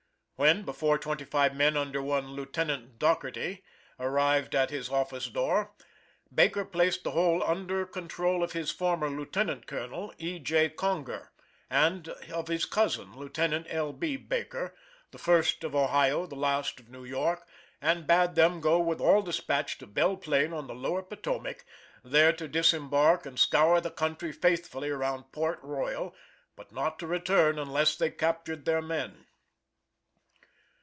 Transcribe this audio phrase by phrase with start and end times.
[0.41, 3.63] When, therefore, twenty five men, under one Lieutenant Dougherty,
[3.99, 5.75] arrived at his office door,
[6.33, 10.39] Baker placed the whole under control of his former lieutenant colonel, E.
[10.39, 10.69] J.
[10.69, 11.31] Conger,
[11.69, 13.93] and of his cousin, Lieutenant L.
[13.93, 14.17] B.
[14.17, 14.73] Baker
[15.11, 17.47] the first of Ohio, the last of New York
[17.79, 21.63] and bade them go with all dispatch to Belle Plain on the Lower Potomac,
[22.03, 26.15] there to disembark, and scour the country faithfully around Port Royal,
[26.55, 29.27] but not to return unless they captured their men.